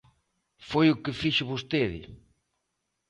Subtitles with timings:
[0.69, 2.01] Foi o que fixo vostede.